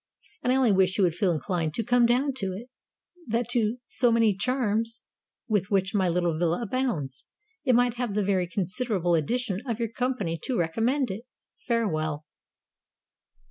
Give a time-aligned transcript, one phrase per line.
[0.41, 2.69] And I only wish you would feel inclined to come down to it,
[3.27, 5.01] that to so many charms
[5.47, 7.27] with which my little villa abounds,
[7.65, 11.25] it might have the very considerable addition of your company to recommend it.
[11.67, 12.25] Farewell.